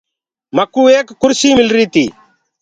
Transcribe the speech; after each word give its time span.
مڪوُ 0.55 0.81
ايڪ 0.91 1.07
ڪُرسي 1.21 1.49
ملري 1.57 1.85
تي۔ 1.93 2.05